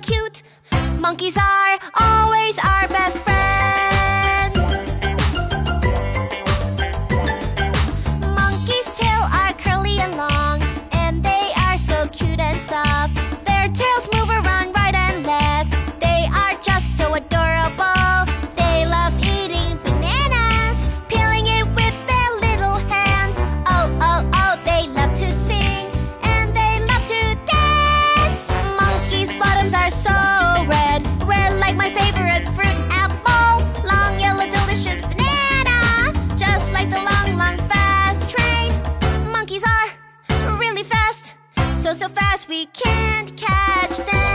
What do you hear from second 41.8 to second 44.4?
So, so fast we can't catch them.